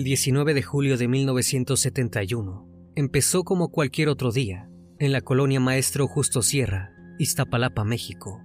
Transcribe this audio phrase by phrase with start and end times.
[0.00, 2.66] El 19 de julio de 1971
[2.96, 8.40] empezó como cualquier otro día en la colonia Maestro Justo Sierra, Iztapalapa, México.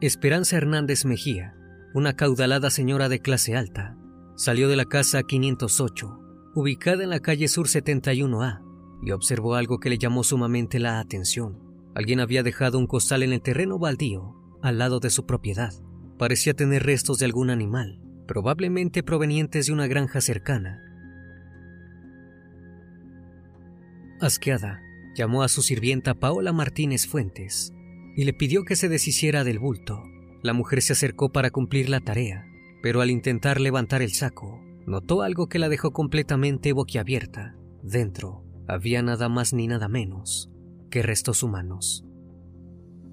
[0.00, 1.54] Esperanza Hernández Mejía,
[1.92, 3.98] una caudalada señora de clase alta,
[4.34, 6.20] salió de la casa 508,
[6.54, 8.62] ubicada en la calle Sur 71A,
[9.02, 11.60] y observó algo que le llamó sumamente la atención.
[11.94, 15.74] Alguien había dejado un costal en el terreno baldío, al lado de su propiedad.
[16.16, 20.82] Parecía tener restos de algún animal, probablemente provenientes de una granja cercana.
[24.20, 24.80] Asqueada,
[25.14, 27.72] llamó a su sirvienta Paola Martínez Fuentes
[28.16, 30.02] y le pidió que se deshiciera del bulto.
[30.42, 32.46] La mujer se acercó para cumplir la tarea,
[32.82, 37.56] pero al intentar levantar el saco, notó algo que la dejó completamente boquiabierta.
[37.82, 40.50] Dentro había nada más ni nada menos
[40.90, 42.04] que restos humanos.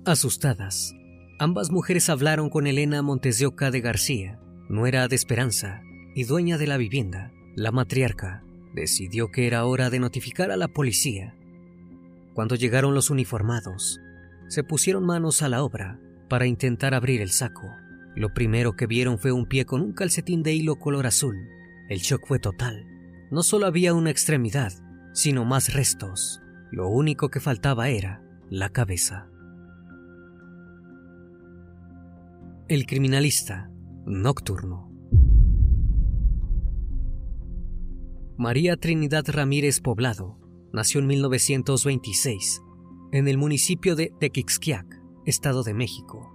[0.05, 0.93] Asustadas,
[1.39, 5.81] ambas mujeres hablaron con Elena Montes de Oca de García, nuera de Esperanza
[6.15, 7.31] y dueña de la vivienda.
[7.55, 8.43] La matriarca
[8.73, 11.35] decidió que era hora de notificar a la policía.
[12.33, 13.99] Cuando llegaron los uniformados,
[14.47, 17.69] se pusieron manos a la obra para intentar abrir el saco.
[18.15, 21.37] Lo primero que vieron fue un pie con un calcetín de hilo color azul.
[21.89, 22.85] El shock fue total.
[23.31, 24.71] No solo había una extremidad,
[25.13, 26.41] sino más restos.
[26.71, 29.27] Lo único que faltaba era la cabeza.
[32.67, 33.69] El criminalista
[34.05, 34.89] nocturno.
[38.37, 40.37] María Trinidad Ramírez Poblado
[40.73, 42.61] nació en 1926
[43.11, 46.31] en el municipio de Tequixquiac, Estado de México.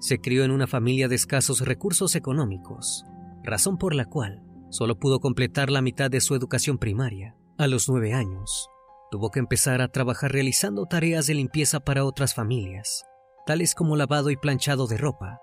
[0.00, 3.04] Se crió en una familia de escasos recursos económicos,
[3.44, 7.36] razón por la cual solo pudo completar la mitad de su educación primaria.
[7.58, 8.68] A los nueve años,
[9.10, 13.04] tuvo que empezar a trabajar realizando tareas de limpieza para otras familias,
[13.46, 15.40] tales como lavado y planchado de ropa.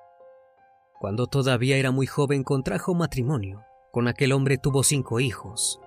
[0.99, 3.63] Cuando todavía era muy joven contrajo matrimonio.
[3.91, 5.79] Con aquel hombre tuvo cinco hijos.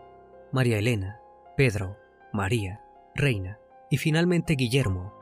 [0.53, 1.21] María Elena,
[1.57, 1.97] Pedro,
[2.33, 2.83] María,
[3.15, 3.59] Reina
[3.91, 5.13] y finalmente Guillermo.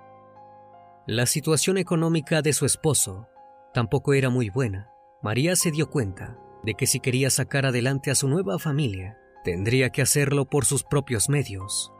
[1.06, 3.28] La situación económica de su esposo
[3.72, 4.90] tampoco era muy buena.
[5.22, 9.90] María se dio cuenta de que si quería sacar adelante a su nueva familia, tendría
[9.90, 11.92] que hacerlo por sus propios medios.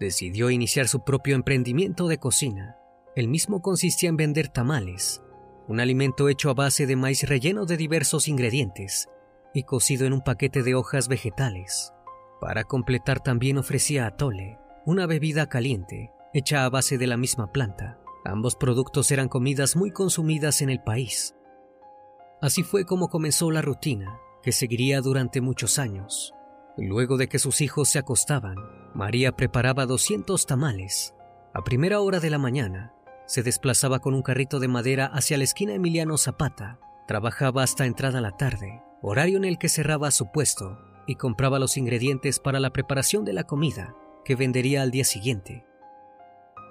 [0.00, 2.76] Decidió iniciar su propio emprendimiento de cocina.
[3.14, 5.22] El mismo consistía en vender tamales,
[5.68, 9.08] un alimento hecho a base de maíz relleno de diversos ingredientes
[9.54, 11.92] y cocido en un paquete de hojas vegetales.
[12.40, 17.98] Para completar también ofrecía atole, una bebida caliente hecha a base de la misma planta.
[18.24, 21.34] Ambos productos eran comidas muy consumidas en el país.
[22.40, 26.34] Así fue como comenzó la rutina que seguiría durante muchos años.
[26.76, 28.56] Luego de que sus hijos se acostaban,
[28.94, 31.14] María preparaba 200 tamales.
[31.54, 32.94] A primera hora de la mañana,
[33.32, 36.78] se desplazaba con un carrito de madera hacia la esquina Emiliano Zapata.
[37.08, 41.78] Trabajaba hasta entrada la tarde, horario en el que cerraba su puesto y compraba los
[41.78, 43.94] ingredientes para la preparación de la comida
[44.26, 45.64] que vendería al día siguiente.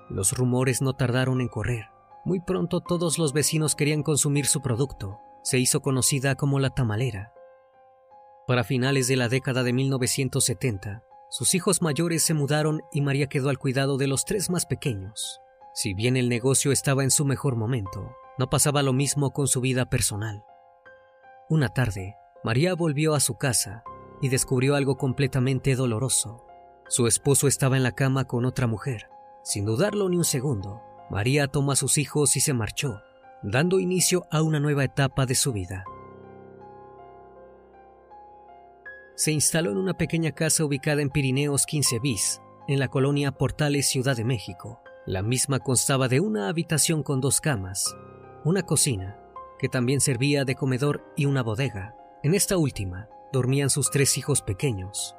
[0.07, 1.87] Los rumores no tardaron en correr.
[2.25, 5.19] Muy pronto todos los vecinos querían consumir su producto.
[5.41, 7.33] Se hizo conocida como la tamalera.
[8.45, 13.49] Para finales de la década de 1970, sus hijos mayores se mudaron y María quedó
[13.49, 15.40] al cuidado de los tres más pequeños.
[15.73, 19.61] Si bien el negocio estaba en su mejor momento, no pasaba lo mismo con su
[19.61, 20.43] vida personal.
[21.49, 23.83] Una tarde, María volvió a su casa
[24.21, 26.45] y descubrió algo completamente doloroso.
[26.87, 29.07] Su esposo estaba en la cama con otra mujer.
[29.43, 33.01] Sin dudarlo ni un segundo, María tomó a sus hijos y se marchó,
[33.41, 35.85] dando inicio a una nueva etapa de su vida.
[39.15, 43.87] Se instaló en una pequeña casa ubicada en Pirineos 15 bis, en la colonia Portales,
[43.87, 44.81] Ciudad de México.
[45.07, 47.95] La misma constaba de una habitación con dos camas,
[48.43, 49.17] una cocina,
[49.57, 51.95] que también servía de comedor y una bodega.
[52.21, 55.15] En esta última dormían sus tres hijos pequeños.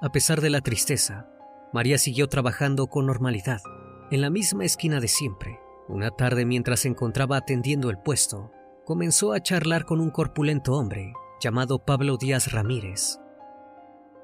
[0.00, 1.28] A pesar de la tristeza,
[1.74, 3.60] María siguió trabajando con normalidad,
[4.10, 5.60] en la misma esquina de siempre.
[5.86, 8.50] Una tarde mientras se encontraba atendiendo el puesto,
[8.86, 13.18] comenzó a charlar con un corpulento hombre llamado Pablo Díaz Ramírez.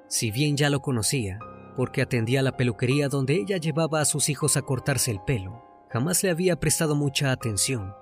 [0.08, 1.40] Si bien ya lo conocía,
[1.76, 6.22] porque atendía la peluquería donde ella llevaba a sus hijos a cortarse el pelo, jamás
[6.22, 7.94] le había prestado mucha atención.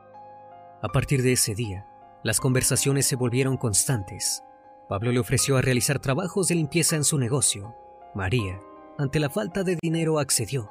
[0.81, 1.87] A partir de ese día,
[2.23, 4.43] las conversaciones se volvieron constantes.
[4.89, 7.75] Pablo le ofreció a realizar trabajos de limpieza en su negocio.
[8.15, 8.61] María,
[8.97, 10.71] ante la falta de dinero, accedió.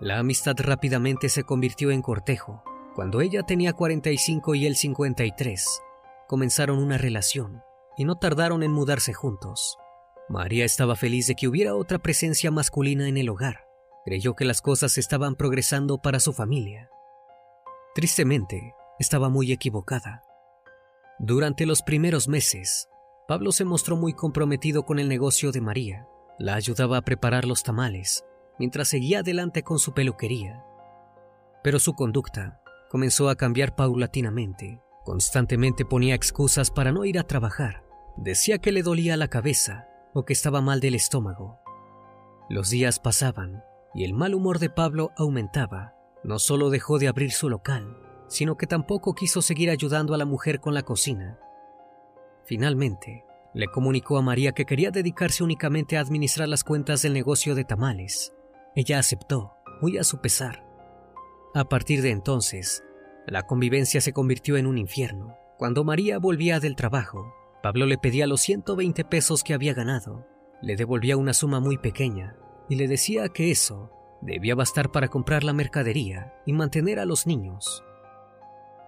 [0.00, 2.62] La amistad rápidamente se convirtió en cortejo.
[2.94, 5.80] Cuando ella tenía 45 y él 53,
[6.28, 7.62] comenzaron una relación
[7.96, 9.76] y no tardaron en mudarse juntos.
[10.28, 13.64] María estaba feliz de que hubiera otra presencia masculina en el hogar.
[14.04, 16.90] Creyó que las cosas estaban progresando para su familia.
[17.94, 20.22] Tristemente, estaba muy equivocada.
[21.18, 22.88] Durante los primeros meses,
[23.26, 26.06] Pablo se mostró muy comprometido con el negocio de María.
[26.38, 28.24] La ayudaba a preparar los tamales,
[28.58, 30.62] mientras seguía adelante con su peluquería.
[31.64, 32.60] Pero su conducta
[32.90, 34.80] comenzó a cambiar paulatinamente.
[35.04, 37.82] Constantemente ponía excusas para no ir a trabajar.
[38.16, 39.87] Decía que le dolía la cabeza
[40.24, 41.60] que estaba mal del estómago.
[42.48, 43.62] Los días pasaban
[43.94, 45.94] y el mal humor de Pablo aumentaba.
[46.24, 47.96] No solo dejó de abrir su local,
[48.28, 51.38] sino que tampoco quiso seguir ayudando a la mujer con la cocina.
[52.44, 53.24] Finalmente,
[53.54, 57.64] le comunicó a María que quería dedicarse únicamente a administrar las cuentas del negocio de
[57.64, 58.32] tamales.
[58.74, 60.64] Ella aceptó, muy a su pesar.
[61.54, 62.84] A partir de entonces,
[63.26, 65.36] la convivencia se convirtió en un infierno.
[65.58, 67.34] Cuando María volvía del trabajo,
[67.68, 70.26] Pablo le pedía los 120 pesos que había ganado,
[70.62, 72.34] le devolvía una suma muy pequeña
[72.66, 73.92] y le decía que eso
[74.22, 77.84] debía bastar para comprar la mercadería y mantener a los niños.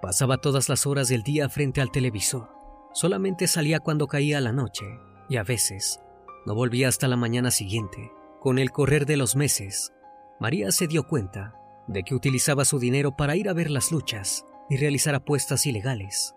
[0.00, 2.48] Pasaba todas las horas del día frente al televisor.
[2.94, 4.86] Solamente salía cuando caía la noche
[5.28, 6.00] y a veces
[6.46, 8.10] no volvía hasta la mañana siguiente.
[8.40, 9.92] Con el correr de los meses,
[10.38, 11.52] María se dio cuenta
[11.86, 16.34] de que utilizaba su dinero para ir a ver las luchas y realizar apuestas ilegales.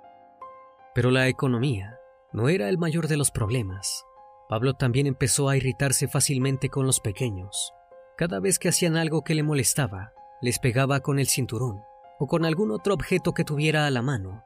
[0.94, 2.01] Pero la economía
[2.33, 4.06] no era el mayor de los problemas.
[4.49, 7.73] Pablo también empezó a irritarse fácilmente con los pequeños.
[8.18, 10.11] Cada vez que hacían algo que le molestaba,
[10.42, 11.81] les pegaba con el cinturón
[12.19, 14.44] o con algún otro objeto que tuviera a la mano.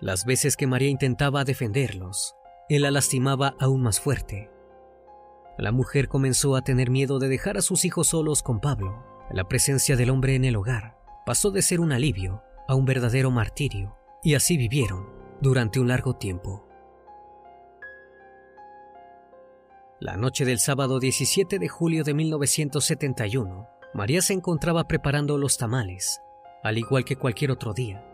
[0.00, 2.34] Las veces que María intentaba defenderlos,
[2.68, 4.50] él la lastimaba aún más fuerte.
[5.56, 9.04] La mujer comenzó a tener miedo de dejar a sus hijos solos con Pablo.
[9.30, 13.30] La presencia del hombre en el hogar pasó de ser un alivio a un verdadero
[13.30, 16.66] martirio, y así vivieron durante un largo tiempo.
[20.00, 26.20] La noche del sábado 17 de julio de 1971, María se encontraba preparando los tamales,
[26.62, 28.04] al igual que cualquier otro día.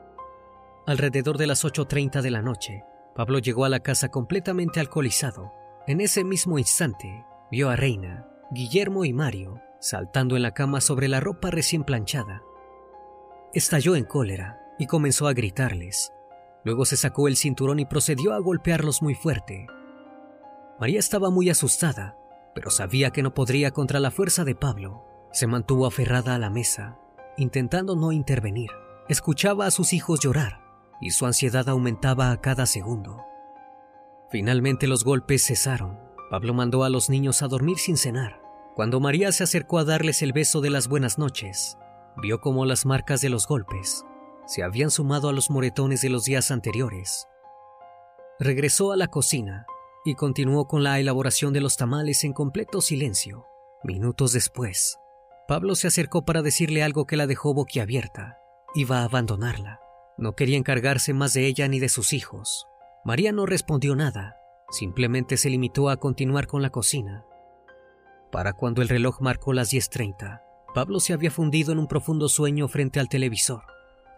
[0.87, 2.85] Alrededor de las 8.30 de la noche,
[3.15, 5.53] Pablo llegó a la casa completamente alcoholizado.
[5.87, 11.09] En ese mismo instante, vio a Reina, Guillermo y Mario saltando en la cama sobre
[11.09, 12.43] la ropa recién planchada.
[13.53, 16.13] Estalló en cólera y comenzó a gritarles.
[16.65, 19.67] Luego se sacó el cinturón y procedió a golpearlos muy fuerte.
[20.79, 22.17] María estaba muy asustada,
[22.55, 25.05] pero sabía que no podría contra la fuerza de Pablo.
[25.33, 26.99] Se mantuvo aferrada a la mesa,
[27.37, 28.71] intentando no intervenir.
[29.09, 30.61] Escuchaba a sus hijos llorar
[31.01, 33.25] y su ansiedad aumentaba a cada segundo.
[34.31, 35.99] Finalmente los golpes cesaron.
[36.31, 38.41] Pablo mandó a los niños a dormir sin cenar.
[38.77, 41.77] Cuando María se acercó a darles el beso de las buenas noches,
[42.23, 44.05] vio cómo las marcas de los golpes
[44.51, 47.29] se habían sumado a los moretones de los días anteriores.
[48.41, 49.65] Regresó a la cocina
[50.05, 53.47] y continuó con la elaboración de los tamales en completo silencio.
[53.85, 54.99] Minutos después,
[55.47, 58.39] Pablo se acercó para decirle algo que la dejó boquiabierta.
[58.75, 59.79] Iba a abandonarla.
[60.19, 62.67] No quería encargarse más de ella ni de sus hijos.
[63.05, 64.37] María no respondió nada,
[64.71, 67.25] simplemente se limitó a continuar con la cocina.
[68.33, 70.43] Para cuando el reloj marcó las 10.30,
[70.75, 73.63] Pablo se había fundido en un profundo sueño frente al televisor.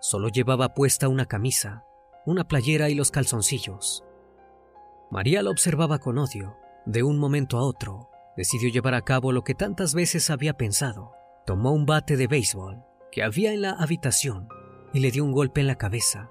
[0.02, 1.84] Solo llevaba puesta una camisa,
[2.26, 4.02] una playera y los calzoncillos.
[5.12, 6.56] María lo observaba con odio.
[6.86, 11.12] De un momento a otro, decidió llevar a cabo lo que tantas veces había pensado.
[11.46, 12.82] Tomó un bate de béisbol
[13.12, 14.48] que había en la habitación
[14.92, 16.30] y le dio un golpe en la cabeza.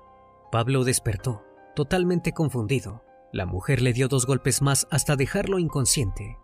[0.51, 3.05] Pablo despertó, totalmente confundido.
[3.31, 6.37] La mujer le dio dos golpes más hasta dejarlo inconsciente.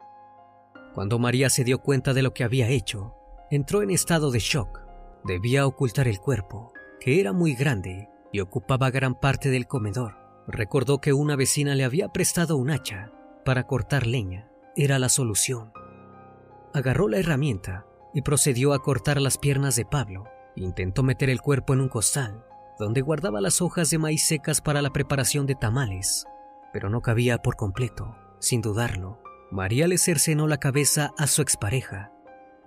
[0.94, 3.16] Cuando María se dio cuenta de lo que había hecho,
[3.52, 4.80] entró en estado de shock.
[5.26, 10.18] Debía ocultar el cuerpo, que era muy grande y ocupaba gran parte del comedor.
[10.48, 13.12] Recordó que una vecina le había prestado un hacha
[13.46, 14.50] para cortar leña.
[14.76, 15.72] Era la solución.
[16.74, 20.26] Agarró la herramienta y procedió a cortar las piernas de Pablo.
[20.56, 22.46] Intentó meter el cuerpo en un costal,
[22.80, 26.26] donde guardaba las hojas de maíz secas para la preparación de tamales,
[26.74, 28.16] pero no cabía por completo.
[28.40, 29.20] Sin dudarlo,
[29.52, 32.12] María le cercenó la cabeza a su expareja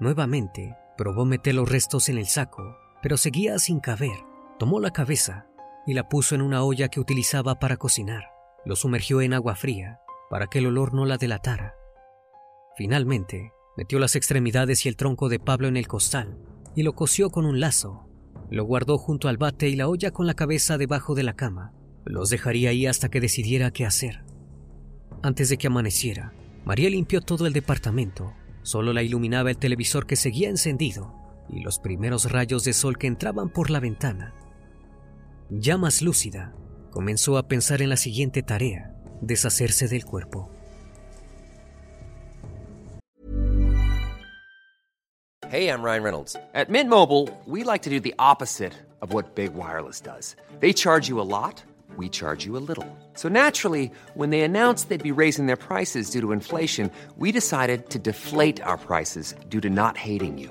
[0.00, 4.16] Nuevamente, probó meter los restos en el saco, pero seguía sin caber.
[4.58, 5.46] Tomó la cabeza
[5.86, 8.24] y la puso en una olla que utilizaba para cocinar.
[8.64, 11.74] Lo sumergió en agua fría para que el olor no la delatara.
[12.76, 16.38] Finalmente, metió las extremidades y el tronco de Pablo en el costal
[16.76, 18.06] y lo cosió con un lazo.
[18.50, 21.72] Lo guardó junto al bate y la olla con la cabeza debajo de la cama.
[22.04, 24.24] Los dejaría ahí hasta que decidiera qué hacer.
[25.22, 26.32] Antes de que amaneciera,
[26.64, 31.14] María limpió todo el departamento Solo la iluminaba el televisor que seguía encendido
[31.52, 34.34] y los primeros rayos de sol que entraban por la ventana.
[35.50, 36.54] Ya más lúcida,
[36.90, 40.50] comenzó a pensar en la siguiente tarea, deshacerse del cuerpo.
[45.50, 46.36] Hey, I'm Ryan Reynolds.
[46.54, 50.36] At Mint Mobile, we like to do the opposite of what Big Wireless does.
[50.60, 51.64] They charge you a lot
[51.96, 52.86] we charge you a little.
[53.14, 57.90] So naturally, when they announced they'd be raising their prices due to inflation, we decided
[57.90, 60.50] to deflate our prices due to not hating you.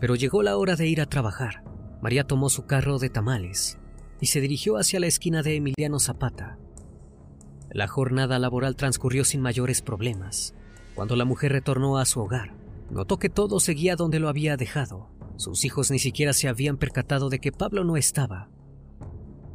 [0.00, 1.64] Pero llegó la hora de ir a trabajar.
[2.02, 3.78] María tomó su carro de tamales
[4.20, 6.58] y se dirigió hacia la esquina de Emiliano Zapata.
[7.70, 10.54] La jornada laboral transcurrió sin mayores problemas.
[10.94, 12.52] Cuando la mujer retornó a su hogar,
[12.90, 15.08] Notó que todo seguía donde lo había dejado.
[15.36, 18.48] Sus hijos ni siquiera se habían percatado de que Pablo no estaba.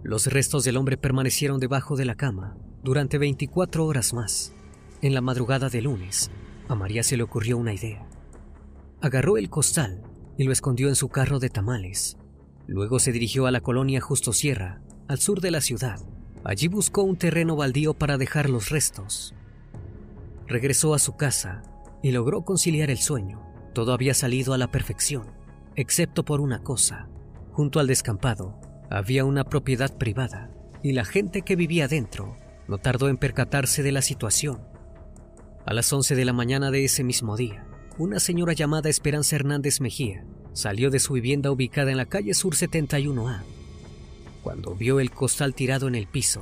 [0.03, 4.53] Los restos del hombre permanecieron debajo de la cama durante 24 horas más.
[5.01, 6.31] En la madrugada de lunes,
[6.67, 8.05] a María se le ocurrió una idea.
[9.01, 10.03] Agarró el costal
[10.39, 12.17] y lo escondió en su carro de tamales.
[12.65, 15.99] Luego se dirigió a la colonia Justo Sierra, al sur de la ciudad.
[16.45, 19.35] Allí buscó un terreno baldío para dejar los restos.
[20.47, 21.61] Regresó a su casa
[22.01, 23.43] y logró conciliar el sueño.
[23.73, 25.27] Todo había salido a la perfección,
[25.75, 27.09] excepto por una cosa.
[27.51, 32.37] Junto al descampado había una propiedad privada y la gente que vivía dentro
[32.69, 34.61] no tardó en percatarse de la situación.
[35.65, 37.65] A las 11 de la mañana de ese mismo día,
[37.99, 42.55] una señora llamada Esperanza Hernández Mejía salió de su vivienda ubicada en la calle Sur
[42.55, 43.43] 71A.
[44.41, 46.41] Cuando vio el costal tirado en el piso,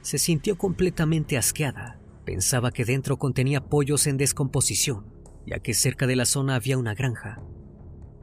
[0.00, 5.06] se sintió completamente asqueada Pensaba que dentro contenía pollos en descomposición,
[5.44, 7.40] ya que cerca de la zona había una granja.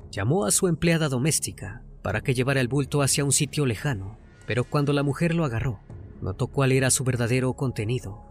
[0.09, 4.17] Llamó a su empleada doméstica para que llevara el bulto hacia un sitio lejano,
[4.47, 5.81] pero cuando la mujer lo agarró,
[6.21, 8.23] notó cuál era su verdadero contenido.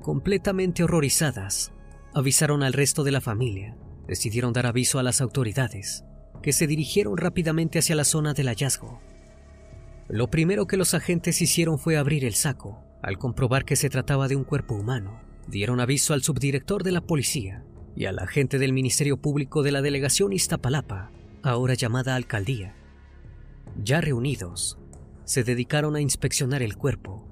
[0.00, 1.72] Completamente horrorizadas,
[2.14, 3.76] avisaron al resto de la familia,
[4.06, 6.04] decidieron dar aviso a las autoridades,
[6.42, 9.00] que se dirigieron rápidamente hacia la zona del hallazgo.
[10.08, 12.84] Lo primero que los agentes hicieron fue abrir el saco.
[13.02, 17.00] Al comprobar que se trataba de un cuerpo humano, dieron aviso al subdirector de la
[17.00, 17.64] policía
[17.96, 21.10] y al agente del Ministerio Público de la delegación Iztapalapa,
[21.42, 22.76] ahora llamada alcaldía.
[23.82, 24.78] Ya reunidos,
[25.24, 27.26] se dedicaron a inspeccionar el cuerpo.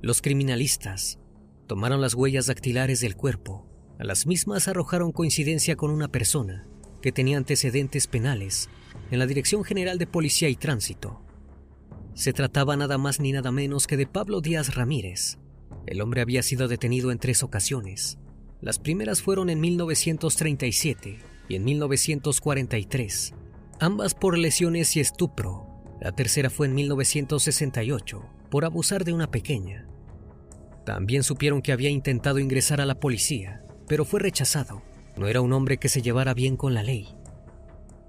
[0.00, 1.18] Los criminalistas
[1.66, 3.67] tomaron las huellas dactilares del cuerpo.
[3.98, 6.66] A las mismas arrojaron coincidencia con una persona
[7.02, 8.68] que tenía antecedentes penales
[9.10, 11.20] en la Dirección General de Policía y Tránsito.
[12.14, 15.38] Se trataba nada más ni nada menos que de Pablo Díaz Ramírez.
[15.86, 18.18] El hombre había sido detenido en tres ocasiones.
[18.60, 23.34] Las primeras fueron en 1937 y en 1943,
[23.80, 25.66] ambas por lesiones y estupro.
[26.00, 29.88] La tercera fue en 1968, por abusar de una pequeña.
[30.84, 34.82] También supieron que había intentado ingresar a la policía, pero fue rechazado.
[35.16, 37.08] No era un hombre que se llevara bien con la ley.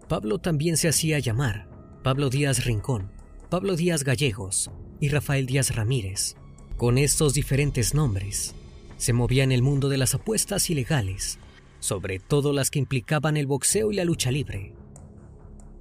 [0.07, 1.67] Pablo también se hacía llamar
[2.03, 3.11] Pablo Díaz Rincón,
[3.49, 6.35] Pablo Díaz Gallegos y Rafael Díaz Ramírez.
[6.77, 8.55] Con estos diferentes nombres,
[8.97, 11.39] se movía en el mundo de las apuestas ilegales,
[11.79, 14.73] sobre todo las que implicaban el boxeo y la lucha libre.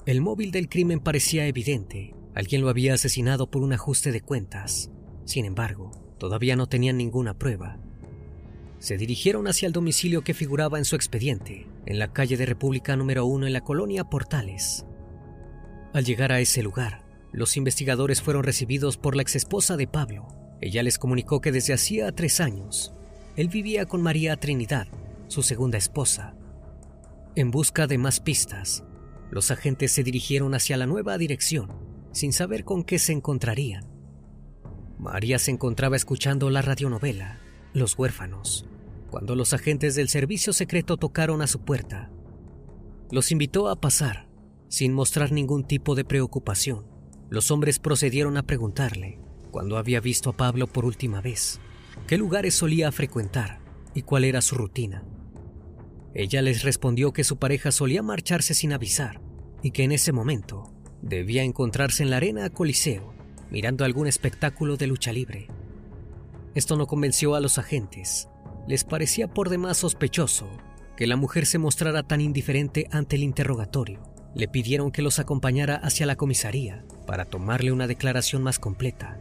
[0.07, 2.15] El móvil del crimen parecía evidente.
[2.35, 4.91] Alguien lo había asesinado por un ajuste de cuentas.
[5.25, 7.79] Sin embargo, todavía no tenían ninguna prueba.
[8.79, 12.95] Se dirigieron hacia el domicilio que figuraba en su expediente, en la calle de República
[12.95, 14.87] número 1 en la colonia Portales.
[15.93, 20.29] Al llegar a ese lugar, los investigadores fueron recibidos por la exesposa de Pablo.
[20.61, 22.95] Ella les comunicó que desde hacía tres años,
[23.37, 24.87] él vivía con María Trinidad,
[25.27, 26.37] su segunda esposa.
[27.35, 28.85] En busca de más pistas,
[29.31, 31.69] los agentes se dirigieron hacia la nueva dirección,
[32.13, 33.85] sin saber con qué se encontrarían.
[34.99, 37.41] María se encontraba escuchando la radionovela
[37.79, 38.67] Los huérfanos,
[39.09, 42.11] cuando los agentes del servicio secreto tocaron a su puerta.
[43.13, 44.29] Los invitó a pasar,
[44.69, 46.87] sin mostrar ningún tipo de preocupación.
[47.31, 49.21] Los hombres procedieron a preguntarle,
[49.53, 51.61] cuando había visto a Pablo por última vez,
[52.09, 53.61] qué lugares solía frecuentar
[53.95, 55.05] y cuál era su rutina.
[56.15, 59.21] Ella les respondió que su pareja solía marcharse sin avisar
[59.63, 63.15] y que en ese momento debía encontrarse en la arena Coliseo
[63.51, 65.49] mirando algún espectáculo de lucha libre.
[66.59, 68.29] Esto no convenció a los agentes.
[68.67, 70.49] Les parecía por demás sospechoso
[70.97, 74.03] que la mujer se mostrara tan indiferente ante el interrogatorio.
[74.35, 79.21] Le pidieron que los acompañara hacia la comisaría para tomarle una declaración más completa.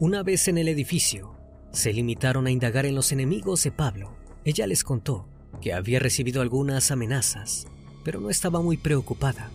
[0.00, 1.36] Una vez en el edificio,
[1.70, 4.16] se limitaron a indagar en los enemigos de Pablo.
[4.44, 5.28] Ella les contó
[5.60, 7.68] que había recibido algunas amenazas,
[8.02, 9.52] pero no estaba muy preocupada.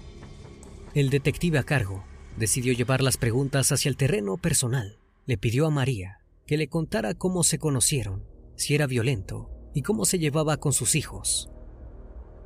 [0.94, 2.06] El detective a cargo
[2.38, 4.98] decidió llevar las preguntas hacia el terreno personal.
[5.26, 6.19] Le pidió a María
[6.50, 10.96] que le contara cómo se conocieron, si era violento y cómo se llevaba con sus
[10.96, 11.52] hijos.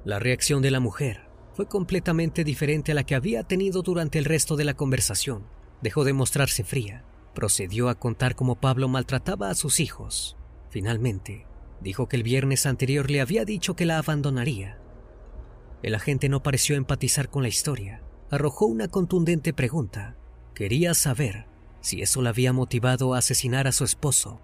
[0.04, 4.26] La reacción de la mujer fue completamente diferente a la que había tenido durante el
[4.26, 5.48] resto de la conversación.
[5.82, 10.36] Dejó de mostrarse fría, procedió a contar cómo Pablo maltrataba a sus hijos.
[10.70, 11.48] Finalmente,
[11.80, 14.82] dijo que el viernes anterior le había dicho que la abandonaría.
[15.82, 18.04] El agente no pareció empatizar con la historia.
[18.30, 20.18] Arrojó una contundente pregunta.
[20.54, 21.53] Quería saber
[21.84, 24.42] si eso la había motivado a asesinar a su esposo.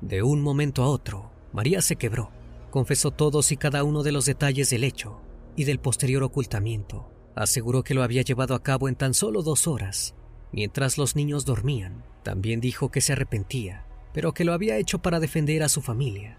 [0.00, 2.32] De un momento a otro, María se quebró.
[2.72, 5.20] Confesó todos y cada uno de los detalles del hecho
[5.54, 7.08] y del posterior ocultamiento.
[7.36, 10.16] Aseguró que lo había llevado a cabo en tan solo dos horas,
[10.50, 12.04] mientras los niños dormían.
[12.24, 16.38] También dijo que se arrepentía pero que lo había hecho para defender a su familia.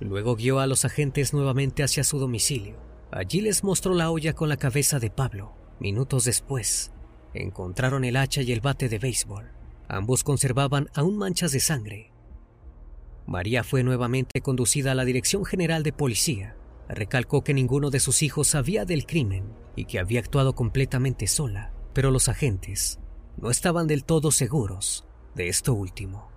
[0.00, 2.76] Luego guió a los agentes nuevamente hacia su domicilio.
[3.10, 5.54] Allí les mostró la olla con la cabeza de Pablo.
[5.80, 6.92] Minutos después,
[7.34, 9.50] encontraron el hacha y el bate de béisbol.
[9.88, 12.12] Ambos conservaban aún manchas de sangre.
[13.26, 16.56] María fue nuevamente conducida a la Dirección General de Policía.
[16.88, 21.72] Recalcó que ninguno de sus hijos sabía del crimen y que había actuado completamente sola,
[21.92, 22.98] pero los agentes
[23.36, 26.30] no estaban del todo seguros de esto último.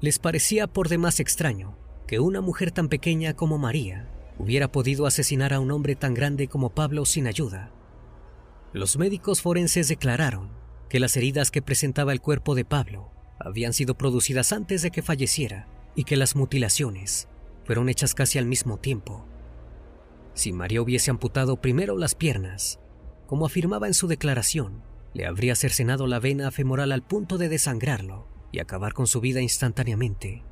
[0.00, 4.08] Les parecía por demás extraño que una mujer tan pequeña como María
[4.38, 7.72] hubiera podido asesinar a un hombre tan grande como Pablo sin ayuda.
[8.78, 10.50] Los médicos forenses declararon
[10.88, 13.10] que las heridas que presentaba el cuerpo de Pablo
[13.40, 17.26] habían sido producidas antes de que falleciera y que las mutilaciones
[17.64, 19.26] fueron hechas casi al mismo tiempo.
[20.34, 22.78] Si María hubiese amputado primero las piernas,
[23.26, 28.28] como afirmaba en su declaración, le habría cercenado la vena femoral al punto de desangrarlo
[28.52, 30.44] y acabar con su vida instantáneamente.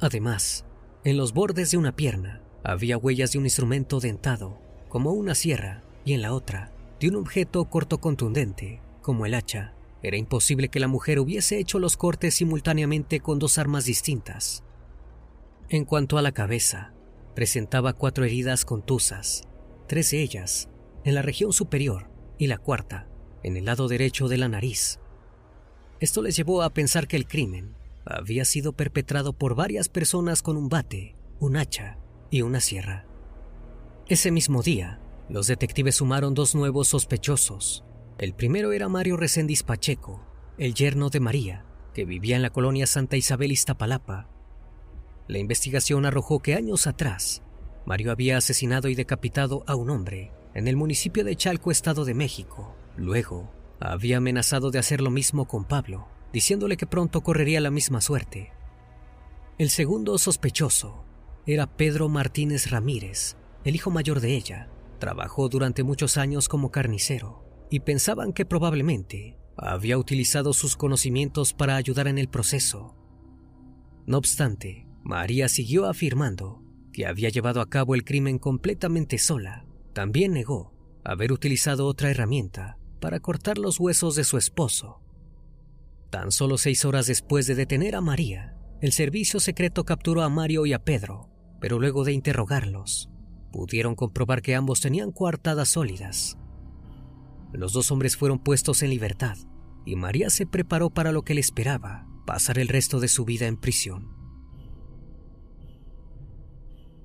[0.00, 0.64] Además,
[1.04, 5.82] en los bordes de una pierna había huellas de un instrumento dentado, como una sierra,
[6.06, 9.74] y en la otra, de un objeto corto contundente, como el hacha.
[10.02, 14.62] Era imposible que la mujer hubiese hecho los cortes simultáneamente con dos armas distintas.
[15.68, 16.92] En cuanto a la cabeza,
[17.34, 19.42] presentaba cuatro heridas contusas,
[19.88, 20.68] tres de ellas
[21.04, 23.08] en la región superior y la cuarta
[23.42, 25.00] en el lado derecho de la nariz.
[26.00, 30.56] Esto les llevó a pensar que el crimen había sido perpetrado por varias personas con
[30.56, 31.98] un bate, un hacha
[32.30, 33.06] y una sierra.
[34.08, 37.84] Ese mismo día, los detectives sumaron dos nuevos sospechosos.
[38.18, 40.24] El primero era Mario Reséndiz Pacheco,
[40.58, 44.28] el yerno de María, que vivía en la colonia Santa Isabel Iztapalapa.
[45.28, 47.42] La investigación arrojó que años atrás,
[47.84, 52.14] Mario había asesinado y decapitado a un hombre en el municipio de Chalco, Estado de
[52.14, 52.74] México.
[52.96, 58.00] Luego, había amenazado de hacer lo mismo con Pablo, diciéndole que pronto correría la misma
[58.00, 58.52] suerte.
[59.58, 61.04] El segundo sospechoso
[61.46, 64.68] era Pedro Martínez Ramírez, el hijo mayor de ella.
[64.98, 71.76] Trabajó durante muchos años como carnicero y pensaban que probablemente había utilizado sus conocimientos para
[71.76, 72.96] ayudar en el proceso.
[74.06, 79.66] No obstante, María siguió afirmando que había llevado a cabo el crimen completamente sola.
[79.92, 80.72] También negó
[81.04, 85.00] haber utilizado otra herramienta para cortar los huesos de su esposo.
[86.10, 90.66] Tan solo seis horas después de detener a María, el servicio secreto capturó a Mario
[90.66, 91.28] y a Pedro,
[91.60, 93.10] pero luego de interrogarlos,
[93.50, 96.36] pudieron comprobar que ambos tenían coartadas sólidas.
[97.52, 99.36] Los dos hombres fueron puestos en libertad
[99.84, 103.46] y María se preparó para lo que le esperaba, pasar el resto de su vida
[103.46, 104.14] en prisión.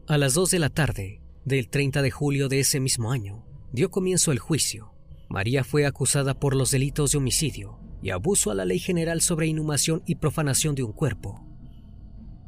[0.07, 3.91] A las 2 de la tarde del 30 de julio de ese mismo año, dio
[3.91, 4.93] comienzo el juicio.
[5.29, 9.47] María fue acusada por los delitos de homicidio y abuso a la ley general sobre
[9.47, 11.45] inhumación y profanación de un cuerpo.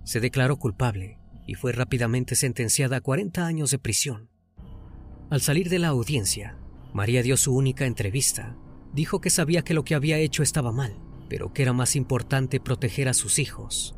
[0.04, 4.30] Se declaró culpable y fue rápidamente sentenciada a 40 años de prisión.
[5.30, 6.58] Al salir de la audiencia,
[6.94, 8.56] María dio su única entrevista.
[8.94, 12.60] Dijo que sabía que lo que había hecho estaba mal, pero que era más importante
[12.60, 13.96] proteger a sus hijos.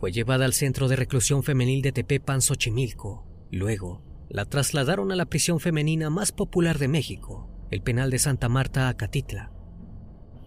[0.00, 3.26] Fue llevada al centro de reclusión femenil de Tepepan, Xochimilco.
[3.50, 8.48] Luego, la trasladaron a la prisión femenina más popular de México, el penal de Santa
[8.48, 9.52] Marta, Acatitla.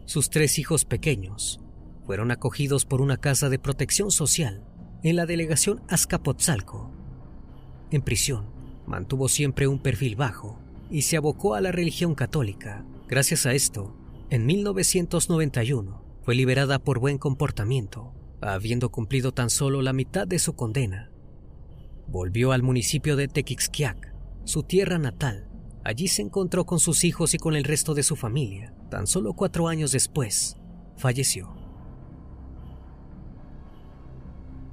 [0.05, 1.61] Sus tres hijos pequeños
[2.05, 4.65] fueron acogidos por una casa de protección social
[5.03, 6.91] en la delegación Azcapotzalco.
[7.91, 8.45] En prisión,
[8.85, 12.85] mantuvo siempre un perfil bajo y se abocó a la religión católica.
[13.07, 13.95] Gracias a esto,
[14.29, 20.53] en 1991 fue liberada por buen comportamiento habiendo cumplido tan solo la mitad de su
[20.53, 21.11] condena.
[22.07, 24.13] Volvió al municipio de Tequixquiac,
[24.45, 25.49] su tierra natal.
[25.83, 28.73] Allí se encontró con sus hijos y con el resto de su familia.
[28.89, 30.57] Tan solo cuatro años después,
[30.95, 31.56] falleció.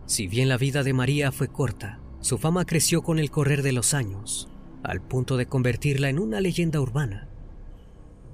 [0.07, 3.73] Si bien la vida de María fue corta, su fama creció con el correr de
[3.73, 4.51] los años,
[4.83, 7.29] al punto de convertirla en una leyenda urbana.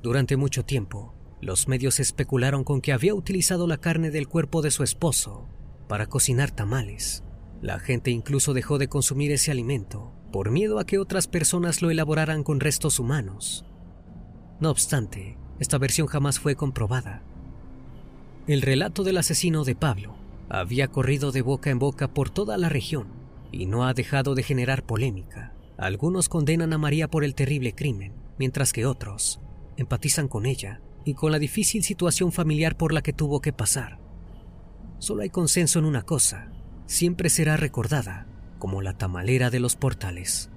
[0.03, 4.73] Durante mucho tiempo, los medios especularon con que había utilizado la carne del cuerpo de
[4.73, 5.49] su esposo
[5.89, 7.23] para cocinar tamales.
[7.63, 11.91] La gente incluso dejó de consumir ese alimento por miedo a que otras personas lo
[11.91, 13.65] elaboraran con restos humanos.
[14.59, 17.23] No obstante, esta versión jamás fue comprobada.
[18.47, 20.20] El relato del asesino de Pablo
[20.51, 23.07] había corrido de boca en boca por toda la región
[23.53, 25.55] y no ha dejado de generar polémica.
[25.79, 29.41] Algunos condenan a María por el terrible crimen, mientras que otros
[29.77, 33.99] empatizan con ella y con la difícil situación familiar por la que tuvo que pasar.
[34.99, 36.53] Solo hay consenso en una cosa,
[36.87, 38.27] siempre será recordada
[38.59, 40.51] como la tamalera de los portales.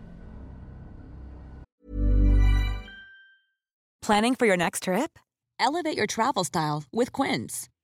[4.02, 5.18] Planning for your next trip?
[5.60, 7.70] Elevate your travel style with Quince.